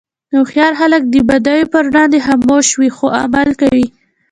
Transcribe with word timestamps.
هوښیار 0.33 0.73
خلک 0.79 1.01
د 1.07 1.15
بدیو 1.29 1.71
پر 1.73 1.83
وړاندې 1.91 2.17
خاموش 2.25 2.67
وي، 2.75 2.89
خو 2.97 3.05
عمل 3.19 3.49
کوي. 3.61 3.85